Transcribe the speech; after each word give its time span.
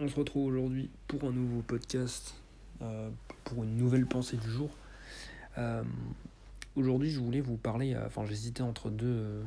on 0.00 0.08
se 0.08 0.16
retrouve 0.16 0.46
aujourd'hui 0.46 0.90
pour 1.06 1.24
un 1.24 1.32
nouveau 1.32 1.62
podcast, 1.62 2.34
euh, 2.82 3.10
pour 3.44 3.62
une 3.62 3.76
nouvelle 3.76 4.06
pensée 4.06 4.36
du 4.36 4.50
jour. 4.50 4.70
Euh, 5.58 5.82
aujourd'hui, 6.76 7.10
je 7.10 7.20
voulais 7.20 7.40
vous 7.40 7.56
parler, 7.56 7.94
euh, 7.94 8.06
enfin 8.06 8.24
j'hésitais 8.26 8.62
entre 8.62 8.90
deux, 8.90 9.42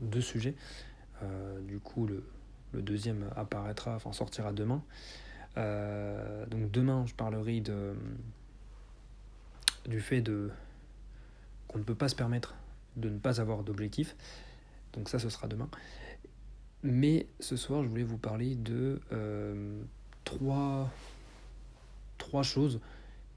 deux 0.00 0.20
sujets. 0.20 0.54
du 1.66 1.78
coup, 1.78 2.06
le, 2.06 2.22
le, 2.72 2.82
deuxième 2.82 3.30
apparaîtra, 3.34 3.96
enfin 3.96 4.12
sortira 4.12 4.52
demain. 4.52 4.82
donc 5.56 6.70
demain, 6.70 7.06
je 7.06 7.14
parlerai 7.14 7.60
de, 7.60 7.94
du 9.88 10.00
fait 10.00 10.20
de 10.20 10.50
qu'on 11.66 11.78
ne 11.78 11.84
peut 11.84 11.94
pas 11.94 12.08
se 12.08 12.14
permettre 12.14 12.54
de 12.96 13.08
ne 13.08 13.18
pas 13.18 13.40
avoir 13.40 13.62
d'objectif. 13.64 14.14
Donc 14.92 15.08
ça, 15.08 15.18
ce 15.18 15.28
sera 15.28 15.48
demain. 15.48 15.68
Mais 16.84 17.26
ce 17.40 17.56
soir, 17.56 17.82
je 17.82 17.88
voulais 17.88 18.02
vous 18.02 18.18
parler 18.18 18.56
de 18.56 19.00
euh, 19.10 19.82
trois, 20.24 20.90
trois 22.18 22.42
choses 22.42 22.78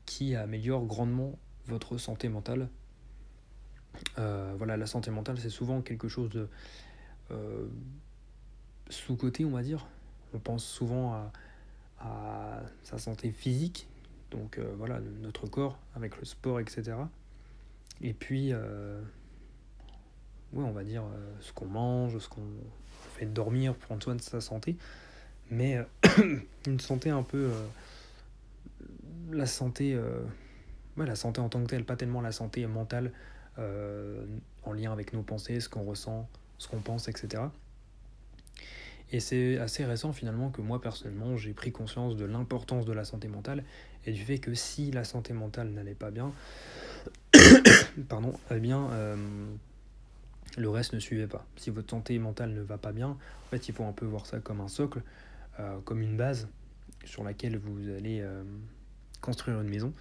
qui 0.06 0.36
améliorent 0.36 0.86
grandement 0.86 1.40
votre 1.66 1.98
santé 1.98 2.28
mentale. 2.28 2.68
Euh, 4.18 4.54
voilà, 4.58 4.76
la 4.76 4.86
santé 4.86 5.12
mentale, 5.12 5.38
c'est 5.40 5.50
souvent 5.50 5.82
quelque 5.82 6.10
chose 6.10 6.30
de 6.30 6.50
euh, 7.32 7.68
sous-côté, 8.90 9.46
on 9.46 9.52
va 9.52 9.64
dire. 9.64 9.88
On 10.34 10.40
pense 10.40 10.66
souvent 10.66 11.14
à, 11.14 11.32
à 12.00 12.64
sa 12.84 12.98
santé 12.98 13.32
physique, 13.32 13.88
donc 14.30 14.60
voilà, 14.78 15.00
notre 15.22 15.48
corps 15.48 15.80
avec 15.96 16.18
le 16.18 16.26
sport, 16.26 16.60
etc. 16.60 16.98
Et 18.02 18.14
puis, 18.14 18.52
ouais, 20.54 20.64
on 20.64 20.72
va 20.72 20.84
dire 20.84 21.04
ce 21.40 21.52
qu'on 21.54 21.66
mange, 21.66 22.18
ce 22.18 22.30
qu'on 22.30 22.42
fait 23.18 23.26
dormir, 23.26 23.76
prendre 23.76 24.02
soin 24.04 24.16
de 24.16 24.22
sa 24.22 24.42
santé, 24.42 24.78
mais 25.50 25.78
euh, 25.78 26.40
une 26.68 26.80
santé 26.80 27.10
un 27.10 27.24
peu. 27.24 27.52
Euh, 27.52 27.68
la 29.32 29.46
santé. 29.46 29.94
Euh, 29.94 30.22
la 30.98 31.16
santé 31.16 31.42
en 31.42 31.50
tant 31.50 31.62
que 31.62 31.68
telle, 31.68 31.86
pas 31.86 31.96
tellement 31.96 32.22
la 32.22 32.32
santé 32.32 32.66
mentale 32.66 33.12
en 34.64 34.74
lien 34.74 34.92
avec 34.92 35.14
nos 35.14 35.22
pensées, 35.22 35.60
ce 35.60 35.70
qu'on 35.70 35.84
ressent, 35.84 36.28
ce 36.58 36.68
qu'on 36.68 36.80
pense, 36.80 37.08
etc. 37.08 37.44
Et 39.12 39.20
c'est 39.20 39.60
assez 39.60 39.86
récent 39.86 40.12
finalement 40.12 40.50
que 40.50 40.62
moi 40.62 40.82
personnellement 40.82 41.38
j'ai 41.38 41.54
pris 41.54 41.72
conscience 41.72 42.18
de 42.18 42.26
l'importance 42.26 42.86
de 42.86 42.94
la 42.94 43.04
santé 43.04 43.28
mentale 43.28 43.64
et 44.08 44.12
du 44.12 44.22
fait 44.24 44.40
que 44.40 44.56
si 44.56 44.92
la 44.92 45.04
santé 45.04 45.34
mentale 45.34 45.70
n'allait 45.70 45.94
pas 45.94 46.10
bien, 46.10 46.32
pardon, 48.10 48.34
eh 48.50 48.60
bien 48.60 48.90
le 50.58 50.70
reste 50.70 50.94
ne 50.94 51.00
suivait 51.00 51.28
pas. 51.28 51.46
Si 51.56 51.70
votre 51.70 51.92
santé 51.92 52.18
mentale 52.18 52.52
ne 52.52 52.62
va 52.62 52.78
pas 52.78 52.92
bien, 52.92 53.10
en 53.10 53.50
fait, 53.50 53.70
il 53.70 53.76
faut 53.76 53.86
un 53.86 53.94
peu 53.94 54.06
voir 54.06 54.26
ça 54.26 54.40
comme 54.40 54.60
un 54.60 54.68
socle, 54.68 55.04
euh, 55.60 55.80
comme 55.82 56.02
une 56.02 56.18
base 56.18 56.50
sur 57.06 57.24
laquelle 57.24 57.58
vous 57.58 57.90
allez 57.90 58.22
euh, 58.22 58.44
construire 59.22 59.62
une 59.62 59.70
maison. 59.70 59.94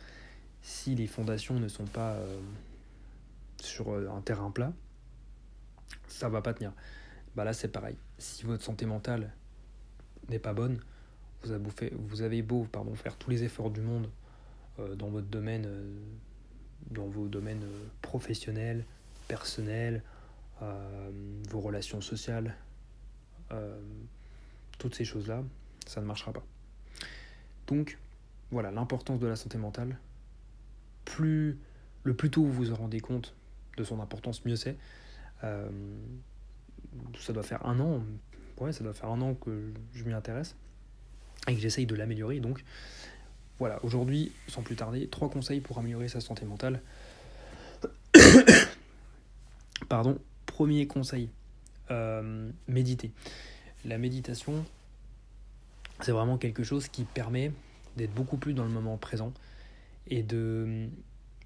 Si 0.62 0.94
les 0.94 1.06
fondations 1.06 1.60
ne 1.60 1.68
sont 1.68 1.84
pas 1.84 2.14
euh, 2.14 2.40
sur 3.60 3.92
un 3.92 4.20
terrain 4.22 4.50
plat, 4.50 4.72
ça 6.08 6.30
va 6.30 6.40
pas 6.40 6.54
tenir. 6.54 6.72
Bah 7.36 7.44
là, 7.44 7.52
c'est 7.52 7.68
pareil. 7.68 7.96
Si 8.16 8.44
votre 8.44 8.64
santé 8.64 8.86
mentale 8.86 9.32
n'est 10.30 10.38
pas 10.38 10.54
bonne, 10.54 10.80
vous 11.44 12.22
avez, 12.22 12.42
beau, 12.42 12.66
faire 12.94 13.16
tous 13.16 13.30
les 13.30 13.44
efforts 13.44 13.70
du 13.70 13.82
monde 13.82 14.08
dans 14.96 15.08
votre 15.08 15.28
domaine, 15.28 15.68
dans 16.90 17.06
vos 17.06 17.28
domaines 17.28 17.64
professionnels, 18.00 18.84
personnels, 19.28 20.02
vos 20.60 21.60
relations 21.60 22.00
sociales, 22.00 22.56
euh, 23.52 23.78
toutes 24.78 24.94
ces 24.94 25.04
choses-là, 25.04 25.42
ça 25.86 26.00
ne 26.00 26.06
marchera 26.06 26.32
pas. 26.32 26.44
Donc, 27.66 27.98
voilà, 28.50 28.70
l'importance 28.70 29.18
de 29.18 29.26
la 29.26 29.36
santé 29.36 29.58
mentale. 29.58 29.98
Plus, 31.04 31.58
le 32.04 32.14
plus 32.14 32.30
tôt 32.30 32.44
vous 32.44 32.52
vous 32.52 32.72
en 32.72 32.76
rendez 32.76 33.00
compte 33.00 33.34
de 33.76 33.84
son 33.84 34.00
importance, 34.00 34.44
mieux 34.44 34.56
c'est. 34.56 34.76
Euh, 35.44 35.68
ça 37.18 37.32
doit 37.32 37.42
faire 37.42 37.64
un 37.66 37.78
an, 37.80 38.02
ouais, 38.58 38.72
ça 38.72 38.82
doit 38.84 38.94
faire 38.94 39.10
un 39.10 39.20
an 39.20 39.34
que 39.34 39.72
je 39.94 40.04
m'y 40.04 40.12
intéresse 40.12 40.56
et 41.48 41.54
que 41.54 41.60
j'essaye 41.60 41.86
de 41.86 41.94
l'améliorer. 41.94 42.40
Donc, 42.40 42.64
voilà, 43.58 43.82
aujourd'hui, 43.84 44.32
sans 44.48 44.62
plus 44.62 44.76
tarder, 44.76 45.08
trois 45.08 45.30
conseils 45.30 45.60
pour 45.60 45.78
améliorer 45.78 46.08
sa 46.08 46.20
santé 46.20 46.44
mentale. 46.44 46.82
Pardon, 49.88 50.18
Premier 50.56 50.86
conseil, 50.86 51.28
euh, 51.90 52.50
méditer. 52.66 53.10
La 53.84 53.98
méditation, 53.98 54.64
c'est 56.00 56.12
vraiment 56.12 56.38
quelque 56.38 56.64
chose 56.64 56.88
qui 56.88 57.04
permet 57.04 57.52
d'être 57.98 58.14
beaucoup 58.14 58.38
plus 58.38 58.54
dans 58.54 58.64
le 58.64 58.70
moment 58.70 58.96
présent 58.96 59.34
et 60.06 60.22
de, 60.22 60.88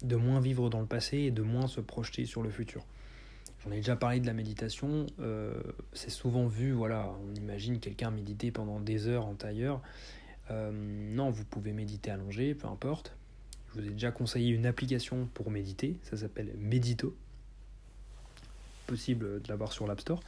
moins 0.09 0.39
vivre 0.39 0.69
dans 0.69 0.79
le 0.79 0.85
passé 0.85 1.17
et 1.17 1.31
de 1.31 1.41
moins 1.41 1.67
se 1.67 1.81
projeter 1.81 2.25
sur 2.25 2.41
le 2.41 2.49
futur. 2.49 2.85
J'en 3.65 3.73
ai 3.73 3.75
déjà 3.75 3.97
parlé 3.97 4.21
de 4.21 4.27
la 4.27 4.31
méditation, 4.31 5.07
euh, 5.19 5.61
c'est 5.91 6.09
souvent 6.09 6.47
vu, 6.47 6.71
voilà, 6.71 7.13
on 7.29 7.35
imagine 7.35 7.81
quelqu'un 7.81 8.11
méditer 8.11 8.49
pendant 8.49 8.79
des 8.79 9.09
heures 9.09 9.25
en 9.25 9.33
tailleur. 9.33 9.81
Euh, 10.51 10.71
non, 10.71 11.31
vous 11.31 11.43
pouvez 11.43 11.73
méditer 11.73 12.11
allongé, 12.11 12.55
peu 12.55 12.67
importe. 12.67 13.13
Je 13.75 13.81
vous 13.81 13.87
ai 13.87 13.91
déjà 13.91 14.11
conseillé 14.11 14.51
une 14.51 14.65
application 14.65 15.27
pour 15.33 15.51
méditer, 15.51 15.97
ça 16.01 16.15
s'appelle 16.15 16.53
Medito, 16.57 17.13
possible 18.91 19.41
de 19.41 19.47
l'avoir 19.47 19.71
sur 19.71 19.87
l'App 19.87 20.01
Store. 20.01 20.19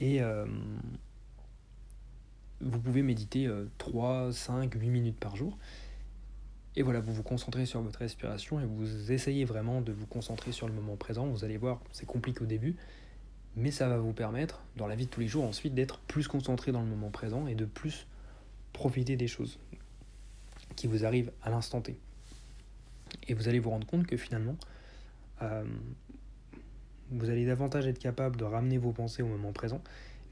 Et 0.00 0.20
euh, 0.20 0.46
vous 2.60 2.80
pouvez 2.80 3.02
méditer 3.02 3.48
3, 3.78 4.32
5, 4.32 4.74
8 4.74 4.90
minutes 4.90 5.18
par 5.18 5.36
jour. 5.36 5.56
Et 6.74 6.82
voilà, 6.82 6.98
vous 7.00 7.12
vous 7.12 7.22
concentrez 7.22 7.66
sur 7.66 7.80
votre 7.80 8.00
respiration 8.00 8.60
et 8.60 8.64
vous 8.64 9.12
essayez 9.12 9.44
vraiment 9.44 9.80
de 9.80 9.92
vous 9.92 10.06
concentrer 10.06 10.50
sur 10.50 10.66
le 10.66 10.72
moment 10.72 10.96
présent. 10.96 11.26
Vous 11.26 11.44
allez 11.44 11.56
voir, 11.56 11.80
c'est 11.92 12.06
compliqué 12.06 12.42
au 12.42 12.46
début, 12.46 12.74
mais 13.56 13.70
ça 13.70 13.88
va 13.88 13.98
vous 13.98 14.12
permettre, 14.12 14.62
dans 14.76 14.86
la 14.86 14.96
vie 14.96 15.06
de 15.06 15.10
tous 15.10 15.20
les 15.20 15.28
jours, 15.28 15.44
ensuite 15.44 15.74
d'être 15.74 16.00
plus 16.00 16.26
concentré 16.28 16.72
dans 16.72 16.80
le 16.80 16.86
moment 16.86 17.10
présent 17.10 17.46
et 17.46 17.54
de 17.54 17.64
plus 17.64 18.06
profiter 18.72 19.16
des 19.16 19.28
choses 19.28 19.58
qui 20.76 20.86
vous 20.86 21.04
arrivent 21.04 21.32
à 21.42 21.50
l'instant 21.50 21.80
T. 21.80 21.98
Et 23.28 23.34
vous 23.34 23.48
allez 23.48 23.58
vous 23.58 23.70
rendre 23.70 23.86
compte 23.86 24.06
que 24.06 24.16
finalement, 24.16 24.56
euh, 25.42 25.64
vous 27.10 27.30
allez 27.30 27.46
davantage 27.46 27.86
être 27.86 27.98
capable 27.98 28.36
de 28.36 28.44
ramener 28.44 28.78
vos 28.78 28.92
pensées 28.92 29.22
au 29.22 29.28
moment 29.28 29.52
présent, 29.52 29.80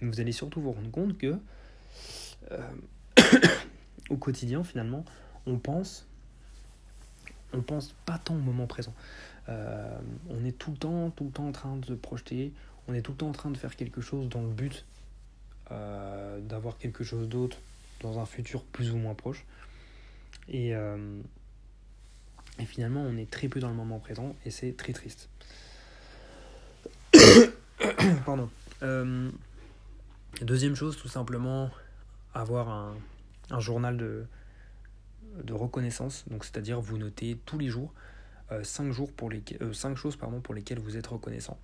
mais 0.01 0.09
vous 0.09 0.21
allez 0.21 0.33
surtout 0.33 0.61
vous 0.61 0.73
rendre 0.73 0.91
compte 0.91 1.17
que 1.17 1.39
euh, 2.53 2.71
au 4.11 4.17
quotidien, 4.17 4.63
finalement, 4.63 5.05
on 5.47 5.59
pense, 5.59 6.07
on 7.53 7.63
pense 7.63 7.95
pas 8.05 8.19
tant 8.19 8.35
au 8.35 8.41
moment 8.41 8.67
présent. 8.67 8.95
Euh, 9.49 9.99
on 10.29 10.45
est 10.45 10.57
tout 10.57 10.73
le 10.73 10.77
temps, 10.77 11.11
tout 11.11 11.25
le 11.25 11.31
temps 11.31 11.49
en 11.49 11.53
train 11.53 11.77
de 11.77 11.87
se 11.87 11.93
projeter, 11.95 12.53
on 12.89 12.95
est 12.95 13.03
tout 13.03 13.13
le 13.13 13.19
temps 13.19 13.29
en 13.29 13.33
train 13.33 13.51
de 13.51 13.57
faire 13.57 13.75
quelque 13.77 14.01
chose 14.01 14.29
dans 14.29 14.43
le 14.43 14.53
but 14.53 14.85
euh, 15.71 16.41
d'avoir 16.41 16.79
quelque 16.79 17.05
chose 17.05 17.29
d'autre 17.29 17.59
dans 18.01 18.19
un 18.19 18.27
futur 18.27 18.63
plus 18.63 18.93
ou 18.93 18.97
moins 18.97 19.15
proche. 19.15 19.45
Et, 20.49 20.71
et 20.71 22.65
finalement, 22.67 23.01
on 23.01 23.17
est 23.17 23.29
très 23.29 23.49
peu 23.49 23.59
dans 23.59 23.69
le 23.69 23.75
moment 23.75 23.99
présent 23.99 24.37
et 24.45 24.51
c'est 24.51 24.77
très 24.77 24.93
triste. 24.93 25.29
Pardon. 28.25 28.49
Euh, 28.83 29.31
deuxième 30.43 30.75
chose, 30.75 30.97
tout 30.97 31.09
simplement, 31.09 31.71
avoir 32.35 32.69
un, 33.51 33.61
journal 33.61 33.97
de, 33.97 34.27
reconnaissance. 35.51 36.25
Donc, 36.29 36.45
c'est-à-dire 36.45 36.81
vous 36.81 36.99
notez 36.99 37.39
tous 37.45 37.59
les 37.59 37.69
jours 37.69 37.93
5 38.63 38.85
euh, 38.85 38.93
jours 38.93 39.13
pour 39.13 39.31
les, 39.31 39.43
euh, 39.61 39.95
choses 39.95 40.17
pardon, 40.17 40.41
pour 40.41 40.55
lesquelles 40.55 40.79
vous 40.79 40.97
êtes 40.97 41.07
reconnaissant. 41.07 41.59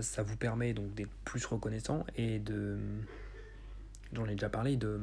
ça 0.00 0.22
vous 0.22 0.36
permet 0.36 0.72
donc 0.72 0.94
d'être 0.94 1.12
plus 1.24 1.44
reconnaissant 1.46 2.04
et 2.16 2.38
de, 2.38 2.78
j'en 4.12 4.26
ai 4.26 4.32
déjà 4.32 4.48
parlé, 4.48 4.76
de, 4.76 5.00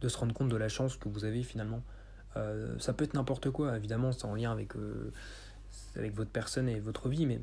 de 0.00 0.08
se 0.08 0.16
rendre 0.16 0.34
compte 0.34 0.48
de 0.48 0.56
la 0.56 0.68
chance 0.68 0.96
que 0.96 1.08
vous 1.08 1.24
avez 1.24 1.42
finalement. 1.42 1.82
ça 2.78 2.92
peut 2.92 3.04
être 3.04 3.14
n'importe 3.14 3.50
quoi, 3.50 3.76
évidemment, 3.76 4.12
c'est 4.12 4.26
en 4.26 4.34
lien 4.34 4.52
avec, 4.52 4.72
avec 5.96 6.14
votre 6.14 6.30
personne 6.30 6.68
et 6.68 6.80
votre 6.80 7.08
vie, 7.08 7.26
mais 7.26 7.40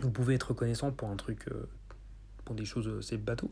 vous 0.00 0.10
pouvez 0.10 0.34
être 0.34 0.50
reconnaissant 0.50 0.92
pour 0.92 1.08
un 1.08 1.16
truc, 1.16 1.48
euh, 1.48 1.68
pour 2.44 2.54
des 2.54 2.64
choses, 2.64 2.88
euh, 2.88 3.02
c'est 3.02 3.16
bateau. 3.16 3.50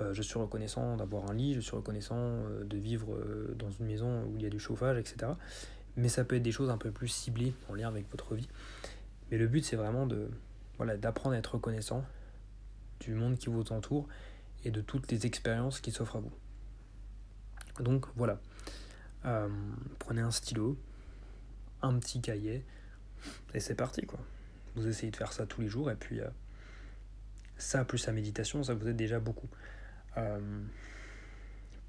Euh, 0.00 0.12
je 0.12 0.22
suis 0.22 0.38
reconnaissant 0.38 0.96
d'avoir 0.96 1.30
un 1.30 1.34
lit, 1.34 1.54
je 1.54 1.60
suis 1.60 1.74
reconnaissant 1.74 2.42
de 2.64 2.76
vivre 2.76 3.18
dans 3.56 3.70
une 3.70 3.86
maison 3.86 4.24
où 4.24 4.36
il 4.36 4.42
y 4.42 4.46
a 4.46 4.50
du 4.50 4.60
chauffage, 4.60 4.98
etc. 4.98 5.32
Mais 5.96 6.08
ça 6.08 6.24
peut 6.24 6.36
être 6.36 6.42
des 6.42 6.52
choses 6.52 6.68
un 6.68 6.76
peu 6.76 6.90
plus 6.90 7.08
ciblées 7.08 7.54
en 7.70 7.74
lien 7.74 7.88
avec 7.88 8.10
votre 8.10 8.34
vie. 8.34 8.48
Mais 9.30 9.38
le 9.38 9.46
but, 9.46 9.64
c'est 9.64 9.76
vraiment 9.76 10.06
de 10.06 10.28
voilà, 10.76 10.98
d'apprendre 10.98 11.34
à 11.34 11.38
être 11.38 11.54
reconnaissant 11.54 12.04
du 13.00 13.14
monde 13.14 13.38
qui 13.38 13.48
vous 13.48 13.72
entoure 13.72 14.06
et 14.64 14.70
de 14.70 14.82
toutes 14.82 15.10
les 15.10 15.24
expériences 15.24 15.80
qui 15.80 15.90
s'offrent 15.90 16.16
à 16.16 16.20
vous. 16.20 16.32
Donc 17.82 18.06
voilà, 18.16 18.38
prenez 19.98 20.20
un 20.20 20.30
stylo, 20.30 20.78
un 21.80 21.98
petit 21.98 22.20
cahier, 22.20 22.64
et 23.54 23.60
c'est 23.60 23.74
parti 23.74 24.04
quoi. 24.04 24.18
Vous 24.76 24.86
essayez 24.86 25.10
de 25.10 25.16
faire 25.16 25.32
ça 25.32 25.46
tous 25.46 25.62
les 25.62 25.68
jours 25.68 25.90
et 25.90 25.96
puis 25.96 26.20
euh, 26.20 26.28
ça 27.56 27.84
plus 27.84 28.06
la 28.06 28.12
méditation, 28.12 28.62
ça 28.62 28.74
vous 28.74 28.88
aide 28.88 28.96
déjà 28.96 29.18
beaucoup. 29.18 29.48
Euh, 30.18 30.38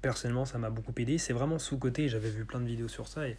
personnellement, 0.02 0.44
ça 0.44 0.58
m'a 0.58 0.70
beaucoup 0.70 0.92
aidé. 0.96 1.18
C'est 1.18 1.32
vraiment 1.32 1.58
sous-côté, 1.58 2.08
j'avais 2.08 2.30
vu 2.30 2.44
plein 2.44 2.60
de 2.60 2.66
vidéos 2.66 2.88
sur 2.88 3.08
ça. 3.08 3.28
Et 3.28 3.36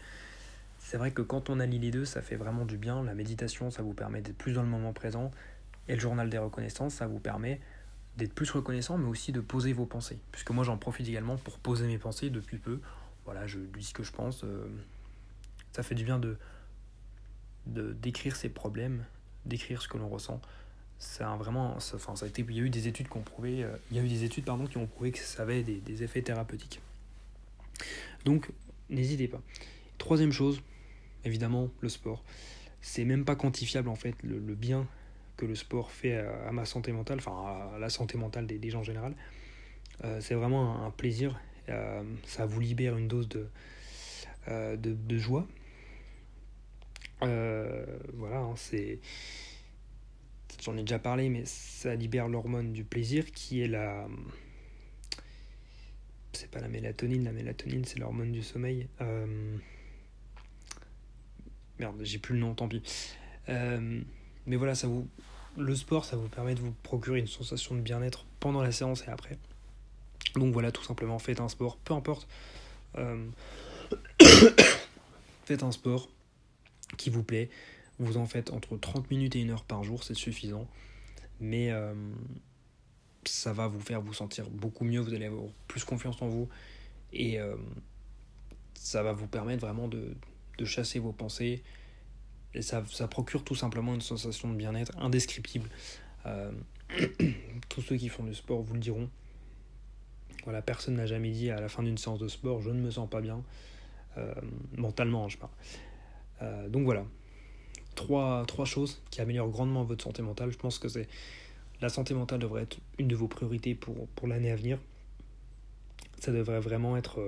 c'est 0.77 0.97
vrai 0.97 1.11
que 1.11 1.21
quand 1.21 1.49
on 1.49 1.59
allie 1.59 1.79
les 1.79 1.91
deux, 1.91 2.05
ça 2.05 2.21
fait 2.21 2.35
vraiment 2.35 2.65
du 2.65 2.77
bien. 2.77 3.03
La 3.03 3.13
méditation, 3.13 3.71
ça 3.71 3.81
vous 3.81 3.93
permet 3.93 4.21
d'être 4.21 4.37
plus 4.37 4.53
dans 4.53 4.63
le 4.63 4.69
moment 4.69 4.93
présent. 4.93 5.31
Et 5.87 5.95
le 5.95 5.99
journal 5.99 6.29
des 6.29 6.37
reconnaissances, 6.37 6.95
ça 6.95 7.07
vous 7.07 7.19
permet 7.19 7.59
d'être 8.17 8.33
plus 8.33 8.51
reconnaissant, 8.51 8.97
mais 8.97 9.07
aussi 9.07 9.31
de 9.31 9.41
poser 9.41 9.73
vos 9.73 9.85
pensées. 9.85 10.19
Puisque 10.31 10.51
moi, 10.51 10.63
j'en 10.63 10.77
profite 10.77 11.07
également 11.07 11.37
pour 11.37 11.57
poser 11.57 11.87
mes 11.87 11.97
pensées 11.97 12.29
depuis 12.29 12.57
peu. 12.57 12.79
Voilà, 13.25 13.47
je 13.47 13.59
dis 13.59 13.85
ce 13.85 13.93
que 13.93 14.03
je 14.03 14.11
pense. 14.11 14.43
Euh, 14.43 14.67
ça 15.71 15.83
fait 15.83 15.95
du 15.95 16.03
bien 16.03 16.19
de 16.19 16.37
d'écrire 17.65 18.35
ses 18.35 18.49
problèmes, 18.49 19.05
d'écrire 19.45 19.81
ce 19.81 19.87
que 19.87 19.97
l'on 19.97 20.09
ressent. 20.09 20.41
C'est 20.99 21.23
vraiment, 21.23 21.77
enfin, 21.77 22.15
ça 22.17 22.25
a 22.25 22.27
été, 22.27 22.45
il 22.47 22.55
y 22.55 22.59
a 22.59 22.63
eu 22.63 22.69
des 22.69 22.89
études 22.89 23.07
qui 23.07 23.17
ont 23.17 23.21
prouvé, 23.21 23.63
euh, 23.63 23.73
il 23.89 23.95
y 23.95 23.99
a 24.01 24.03
eu 24.03 24.09
des 24.09 24.25
études 24.25 24.43
pardon 24.43 24.67
qui 24.67 24.77
ont 24.77 24.85
prouvé 24.85 25.11
que 25.11 25.19
ça 25.19 25.43
avait 25.43 25.63
des, 25.63 26.03
effets 26.03 26.21
thérapeutiques. 26.21 26.81
Donc, 28.25 28.49
n'hésitez 28.89 29.29
pas. 29.29 29.41
Troisième 29.97 30.33
chose, 30.33 30.61
évidemment, 31.23 31.69
le 31.79 31.87
sport. 31.87 32.21
C'est 32.81 33.05
même 33.05 33.23
pas 33.23 33.37
quantifiable 33.37 33.87
en 33.87 33.95
fait 33.95 34.15
le, 34.23 34.39
bien 34.55 34.87
que 35.37 35.45
le 35.45 35.55
sport 35.55 35.91
fait 35.91 36.17
à, 36.17 36.51
ma 36.51 36.65
santé 36.65 36.91
mentale, 36.91 37.19
enfin 37.19 37.75
à 37.75 37.79
la 37.79 37.89
santé 37.89 38.17
mentale 38.17 38.45
des, 38.45 38.69
gens 38.69 38.79
en 38.79 38.83
général. 38.83 39.13
Euh, 40.03 40.19
c'est 40.19 40.35
vraiment 40.35 40.85
un, 40.85 40.91
plaisir. 40.91 41.39
Euh, 41.69 42.03
ça 42.25 42.45
vous 42.45 42.59
libère 42.59 42.97
une 42.97 43.07
dose 43.07 43.29
de, 43.29 43.47
de, 44.47 45.17
joie. 45.17 45.47
Voilà, 47.21 48.39
hein, 48.39 48.53
c'est. 48.55 48.99
J'en 50.61 50.75
ai 50.77 50.81
déjà 50.81 50.99
parlé, 50.99 51.29
mais 51.29 51.43
ça 51.45 51.95
libère 51.95 52.27
l'hormone 52.27 52.73
du 52.73 52.83
plaisir 52.83 53.31
qui 53.31 53.61
est 53.61 53.67
la. 53.67 54.07
C'est 56.33 56.51
pas 56.51 56.59
la 56.59 56.67
mélatonine, 56.67 57.23
la 57.23 57.31
mélatonine 57.31 57.85
c'est 57.85 57.99
l'hormone 57.99 58.31
du 58.31 58.43
sommeil. 58.43 58.87
Merde, 61.79 61.95
j'ai 62.01 62.19
plus 62.19 62.35
le 62.35 62.41
nom, 62.41 62.53
tant 62.55 62.67
pis. 62.67 62.83
Mais 63.47 64.55
voilà, 64.55 64.75
ça 64.75 64.87
vous, 64.87 65.07
le 65.57 65.75
sport, 65.75 66.05
ça 66.05 66.15
vous 66.15 66.27
permet 66.27 66.55
de 66.55 66.59
vous 66.59 66.73
procurer 66.83 67.19
une 67.19 67.27
sensation 67.27 67.75
de 67.75 67.81
bien-être 67.81 68.25
pendant 68.39 68.61
la 68.61 68.71
séance 68.71 69.03
et 69.07 69.11
après. 69.11 69.37
Donc 70.35 70.53
voilà, 70.53 70.71
tout 70.71 70.83
simplement, 70.83 71.19
faites 71.19 71.39
un 71.39 71.49
sport, 71.49 71.77
peu 71.77 71.93
importe. 71.93 72.27
Euh, 72.97 73.27
faites 75.45 75.63
un 75.63 75.71
sport 75.71 76.09
qui 76.99 77.09
vous 77.09 77.23
plaît. 77.23 77.49
Vous 77.97 78.17
en 78.17 78.27
faites 78.27 78.51
entre 78.51 78.77
30 78.77 79.09
minutes 79.09 79.35
et 79.35 79.41
1 79.41 79.49
heure 79.49 79.63
par 79.63 79.83
jour, 79.83 80.03
c'est 80.03 80.13
suffisant. 80.13 80.67
Mais 81.39 81.71
euh, 81.71 81.93
ça 83.25 83.51
va 83.53 83.67
vous 83.67 83.79
faire 83.79 84.01
vous 84.01 84.13
sentir 84.13 84.49
beaucoup 84.49 84.85
mieux, 84.85 84.99
vous 84.99 85.13
allez 85.13 85.25
avoir 85.25 85.45
plus 85.67 85.83
confiance 85.83 86.21
en 86.21 86.27
vous. 86.27 86.47
Et 87.11 87.39
euh, 87.39 87.55
ça 88.75 89.01
va 89.01 89.13
vous 89.13 89.27
permettre 89.27 89.61
vraiment 89.61 89.87
de, 89.87 90.15
de 90.57 90.65
chasser 90.65 90.99
vos 90.99 91.11
pensées, 91.11 91.63
ça, 92.61 92.83
ça, 92.89 93.07
procure 93.07 93.43
tout 93.43 93.55
simplement 93.55 93.93
une 93.93 94.01
sensation 94.01 94.49
de 94.49 94.55
bien-être 94.55 94.97
indescriptible. 94.97 95.69
Euh, 96.25 96.51
tous 97.69 97.81
ceux 97.81 97.95
qui 97.95 98.09
font 98.09 98.23
du 98.23 98.33
sport 98.33 98.61
vous 98.61 98.73
le 98.73 98.79
diront. 98.79 99.09
Voilà, 100.45 100.61
personne 100.61 100.95
n'a 100.95 101.05
jamais 101.05 101.31
dit 101.31 101.51
à 101.51 101.61
la 101.61 101.69
fin 101.69 101.83
d'une 101.83 101.97
séance 101.97 102.17
de 102.19 102.27
sport 102.27 102.61
je 102.61 102.69
ne 102.69 102.79
me 102.81 102.91
sens 102.91 103.09
pas 103.09 103.21
bien. 103.21 103.43
Mentalement, 104.75 105.23
hein, 105.23 105.29
je 105.29 105.37
parle. 105.37 105.51
Euh, 106.41 106.69
donc 106.69 106.83
voilà. 106.83 107.05
Trois, 107.95 108.45
trois 108.45 108.65
choses 108.65 109.01
qui 109.11 109.21
améliorent 109.21 109.49
grandement 109.49 109.83
votre 109.83 110.03
santé 110.03 110.21
mentale. 110.21 110.51
Je 110.51 110.57
pense 110.57 110.79
que 110.79 110.87
c'est 110.87 111.07
la 111.81 111.89
santé 111.89 112.13
mentale 112.13 112.39
devrait 112.39 112.63
être 112.63 112.77
une 112.97 113.07
de 113.07 113.15
vos 113.15 113.27
priorités 113.27 113.75
pour, 113.75 114.07
pour 114.09 114.27
l'année 114.27 114.51
à 114.51 114.55
venir. 114.55 114.79
Ça 116.19 116.31
devrait 116.31 116.59
vraiment 116.59 116.97
être 116.97 117.19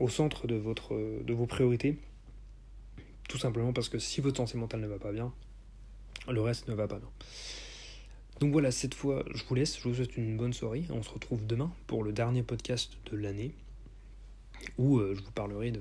au 0.00 0.08
centre 0.08 0.46
de, 0.46 0.56
votre, 0.56 0.94
de 0.94 1.32
vos 1.32 1.46
priorités. 1.46 1.96
Tout 3.28 3.38
simplement 3.38 3.72
parce 3.72 3.88
que 3.88 3.98
si 3.98 4.20
votre 4.20 4.38
santé 4.38 4.58
mentale 4.58 4.80
ne 4.80 4.88
va 4.88 4.98
pas 4.98 5.12
bien, 5.12 5.32
le 6.28 6.40
reste 6.40 6.68
ne 6.68 6.74
va 6.74 6.88
pas 6.88 6.98
bien. 6.98 7.08
Donc 8.40 8.52
voilà, 8.52 8.70
cette 8.72 8.94
fois, 8.94 9.22
je 9.34 9.44
vous 9.44 9.54
laisse, 9.54 9.78
je 9.78 9.88
vous 9.88 9.94
souhaite 9.94 10.16
une 10.16 10.36
bonne 10.36 10.52
soirée. 10.52 10.84
On 10.90 11.02
se 11.02 11.10
retrouve 11.10 11.46
demain 11.46 11.70
pour 11.86 12.02
le 12.02 12.12
dernier 12.12 12.42
podcast 12.42 12.96
de 13.10 13.16
l'année, 13.16 13.52
où 14.78 14.98
euh, 14.98 15.14
je 15.14 15.22
vous 15.22 15.30
parlerai 15.30 15.70
de, 15.70 15.80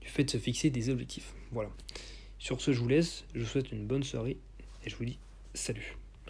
du 0.00 0.08
fait 0.08 0.24
de 0.24 0.30
se 0.30 0.38
fixer 0.38 0.70
des 0.70 0.90
objectifs. 0.90 1.34
Voilà. 1.52 1.70
Sur 2.38 2.60
ce, 2.60 2.72
je 2.72 2.80
vous 2.80 2.88
laisse, 2.88 3.24
je 3.34 3.40
vous 3.40 3.46
souhaite 3.46 3.70
une 3.72 3.86
bonne 3.86 4.02
soirée, 4.02 4.38
et 4.84 4.90
je 4.90 4.96
vous 4.96 5.04
dis 5.04 5.18
salut. 5.54 5.96